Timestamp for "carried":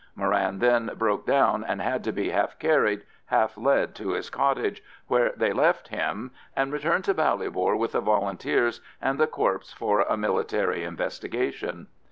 2.57-3.03